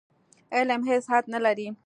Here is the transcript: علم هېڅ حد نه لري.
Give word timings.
علم 0.55 0.81
هېڅ 0.89 1.03
حد 1.11 1.25
نه 1.33 1.39
لري. 1.45 1.67